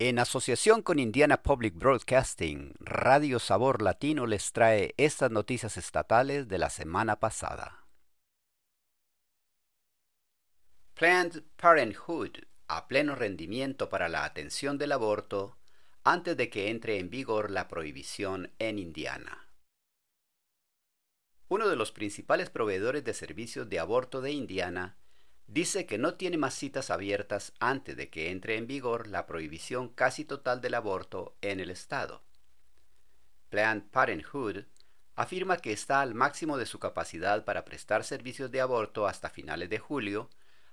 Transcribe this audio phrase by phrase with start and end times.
[0.00, 6.58] En asociación con Indiana Public Broadcasting, Radio Sabor Latino les trae estas noticias estatales de
[6.58, 7.86] la semana pasada.
[10.94, 15.58] Planned Parenthood a pleno rendimiento para la atención del aborto
[16.02, 19.48] antes de que entre en vigor la prohibición en Indiana.
[21.46, 24.96] Uno de los principales proveedores de servicios de aborto de Indiana
[25.46, 29.88] dice que no tiene más citas abiertas antes de que entre en vigor la prohibición
[29.88, 32.22] casi total del aborto en el estado.
[33.50, 34.64] Planned Parenthood
[35.16, 39.70] afirma que está al máximo de su capacidad para prestar servicios de aborto hasta finales
[39.70, 40.28] de julio,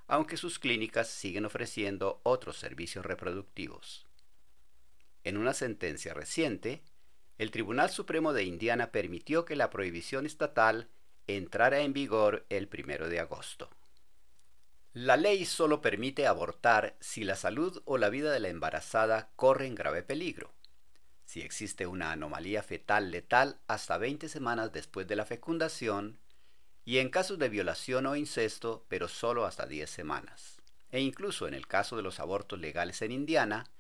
[0.07, 4.08] aunque sus clínicas siguen ofreciendo otros servicios reproductivos.
[5.23, 6.81] En una sentencia reciente,
[7.38, 10.89] el Tribunal Supremo de Indiana permitió que la prohibición estatal
[11.27, 13.69] entrara en vigor el primero de agosto.
[14.94, 19.66] La ley solo permite abortar si la salud o la vida de la embarazada corre
[19.66, 20.54] en grave peligro,
[21.23, 26.20] si existe una anomalía fetal letal hasta 20 semanas después de la fecundación
[26.83, 30.61] y en casos de violación o incesto, pero solo hasta 10 semanas.
[30.89, 33.72] E incluso en el caso de los abortos legales en Indiana,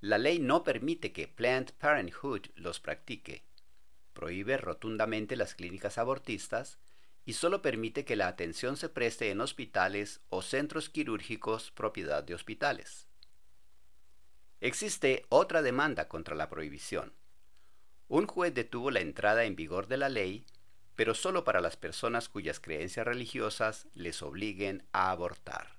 [0.00, 3.44] la ley no permite que Planned Parenthood los practique.
[4.14, 6.78] Prohíbe rotundamente las clínicas abortistas
[7.24, 12.34] y solo permite que la atención se preste en hospitales o centros quirúrgicos propiedad de
[12.34, 13.08] hospitales.
[14.60, 17.14] Existe otra demanda contra la prohibición.
[18.08, 20.46] Un juez detuvo la entrada en vigor de la ley,
[20.94, 25.74] pero solo para las personas cuyas creencias religiosas les obliguen a abortar.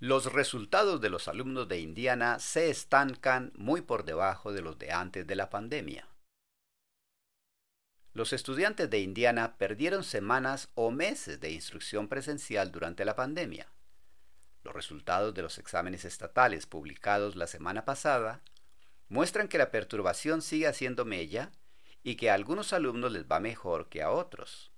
[0.00, 4.92] Los resultados de los alumnos de Indiana se estancan muy por debajo de los de
[4.92, 6.09] antes de la pandemia.
[8.12, 13.68] Los estudiantes de Indiana perdieron semanas o meses de instrucción presencial durante la pandemia.
[14.64, 18.42] Los resultados de los exámenes estatales publicados la semana pasada
[19.08, 21.52] muestran que la perturbación sigue haciendo mella
[22.02, 24.72] y que a algunos alumnos les va mejor que a otros.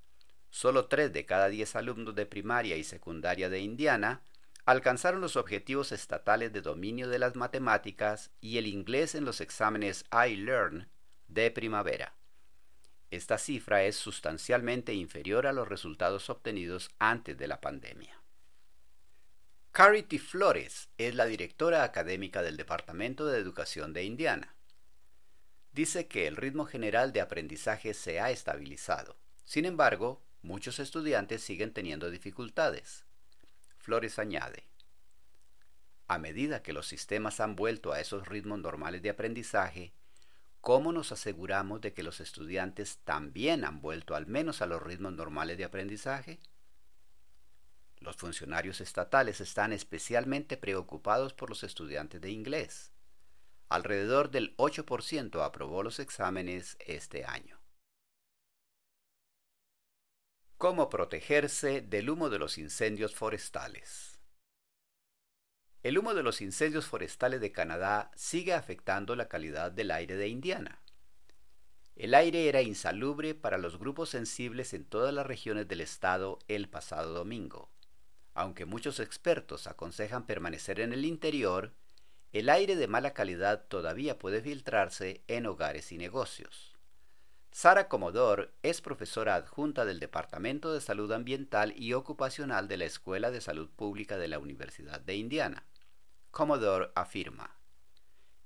[0.51, 4.21] Solo tres de cada diez alumnos de primaria y secundaria de Indiana
[4.67, 10.05] alcanzaron los objetivos estatales de dominio de las matemáticas y el inglés en los exámenes
[10.13, 10.89] iLearn
[11.29, 12.15] de primavera.
[13.13, 18.19] Esta cifra es sustancialmente inferior a los resultados obtenidos antes de la pandemia.
[19.71, 24.55] Carity Flores es la directora académica del Departamento de Educación de Indiana.
[25.75, 29.19] Dice que el ritmo general de aprendizaje se ha estabilizado.
[29.45, 33.05] Sin embargo, muchos estudiantes siguen teniendo dificultades.
[33.77, 34.65] Flores añade,
[36.09, 39.93] a medida que los sistemas han vuelto a esos ritmos normales de aprendizaje,
[40.63, 45.13] ¿cómo nos aseguramos de que los estudiantes también han vuelto al menos a los ritmos
[45.13, 46.39] normales de aprendizaje?
[47.99, 52.93] Los funcionarios estatales están especialmente preocupados por los estudiantes de inglés.
[53.69, 57.61] Alrededor del 8% aprobó los exámenes este año.
[60.59, 64.12] ¿Cómo protegerse del humo de los incendios forestales?
[65.83, 70.29] El humo de los incendios forestales de Canadá sigue afectando la calidad del aire de
[70.29, 70.81] Indiana.
[71.97, 76.69] El aire era insalubre para los grupos sensibles en todas las regiones del estado el
[76.69, 77.69] pasado domingo.
[78.33, 81.73] Aunque muchos expertos aconsejan permanecer en el interior,
[82.33, 86.73] el aire de mala calidad todavía puede filtrarse en hogares y negocios.
[87.51, 93.33] Sara Comodor es profesora adjunta del Departamento de Salud Ambiental y Ocupacional de la Escuela
[93.33, 95.67] de Salud Pública de la Universidad de Indiana.
[96.33, 97.59] Commodore afirma,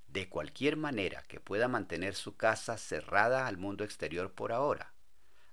[0.07, 4.93] de cualquier manera que pueda mantener su casa cerrada al mundo exterior por ahora,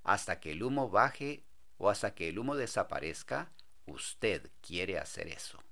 [0.03, 1.45] hasta que el humo baje
[1.78, 3.53] o hasta que el humo desaparezca,
[3.87, 5.62] usted quiere hacer eso.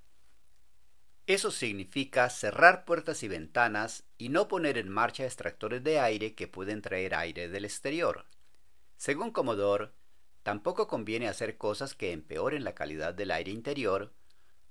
[1.26, 6.46] Eso significa cerrar puertas y ventanas y no poner en marcha extractores de aire que
[6.46, 8.24] pueden traer aire del exterior.
[8.96, 9.90] Según Commodore,
[10.44, 14.12] tampoco conviene hacer cosas que empeoren la calidad del aire interior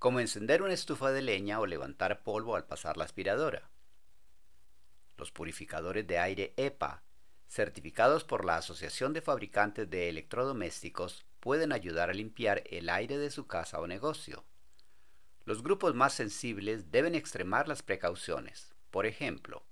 [0.01, 3.69] como encender una estufa de leña o levantar polvo al pasar la aspiradora.
[5.15, 7.03] Los purificadores de aire EPA,
[7.47, 13.29] certificados por la Asociación de Fabricantes de Electrodomésticos, pueden ayudar a limpiar el aire de
[13.29, 14.43] su casa o negocio.
[15.45, 18.73] Los grupos más sensibles deben extremar las precauciones.
[18.89, 19.63] Por ejemplo,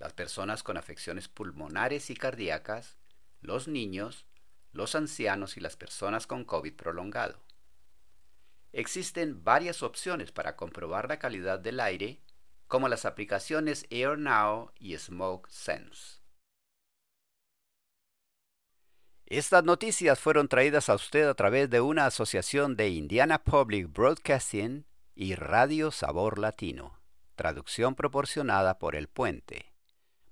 [0.00, 2.96] las personas con afecciones pulmonares y cardíacas,
[3.42, 4.26] los niños,
[4.72, 7.47] los ancianos y las personas con COVID prolongado.
[8.78, 12.22] Existen varias opciones para comprobar la calidad del aire,
[12.68, 16.20] como las aplicaciones AirNow y Smoke Sense.
[19.26, 24.86] Estas noticias fueron traídas a usted a través de una asociación de Indiana Public Broadcasting
[25.16, 27.00] y Radio Sabor Latino,
[27.34, 29.74] traducción proporcionada por El Puente.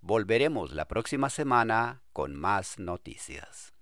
[0.01, 3.75] Volveremos la próxima semana con más noticias.